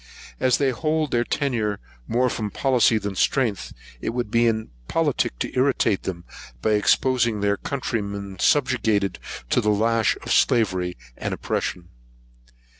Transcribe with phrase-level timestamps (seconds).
[0.39, 5.55] As they hold their tenure more from policy than strength, it would be impolitic to
[5.55, 6.25] irritate them,
[6.59, 9.19] by exposing their countrymen, subjugated
[9.51, 11.89] to the lash of slavery and oppression.